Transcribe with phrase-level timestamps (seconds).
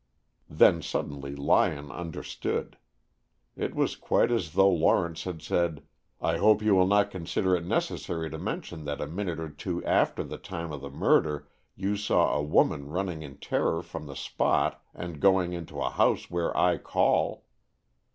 [0.49, 2.79] Then suddenly Lyon understood.
[3.55, 5.83] It was quite as though Lawrence had said,
[6.19, 9.85] "I hope you will not consider it necessary to mention that a minute or two
[9.85, 14.15] after the time of the murder you saw a woman running in terror from the
[14.15, 17.43] spot and going into a house where I call."